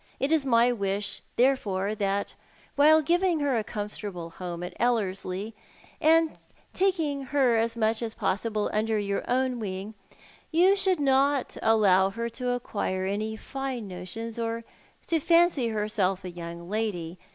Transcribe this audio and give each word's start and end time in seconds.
It 0.19 0.31
is 0.31 0.47
my 0.47 0.71
wish, 0.71 1.21
therefore, 1.35 1.93
that 1.93 2.33
wliile 2.75 3.05
giving 3.05 3.39
her 3.41 3.55
a 3.55 3.63
comfortable 3.63 4.31
home 4.31 4.63
at 4.63 4.75
EUerslie, 4.79 5.53
and 6.01 6.31
taking 6.73 7.25
her 7.25 7.55
as 7.55 7.77
much 7.77 8.01
as 8.01 8.15
possible 8.15 8.67
under 8.73 8.97
your 8.97 9.23
own 9.29 9.59
wing, 9.59 9.93
you 10.49 10.75
should 10.75 10.99
not 10.99 11.55
allow 11.61 12.09
her 12.09 12.29
to 12.29 12.49
acquire 12.49 13.05
any 13.05 13.35
fine 13.35 13.87
notions, 13.87 14.39
or 14.39 14.63
to 15.05 15.19
fancy 15.19 15.67
herself 15.67 16.25
a 16.25 16.31
young 16.31 16.67
lady. 16.67 17.19